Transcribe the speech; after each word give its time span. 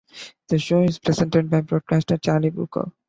The 0.47 0.57
show 0.57 0.81
is 0.81 0.97
presented 0.97 1.51
by 1.51 1.61
broadcaster 1.61 2.17
Charlie 2.17 2.49
Brooker. 2.49 2.91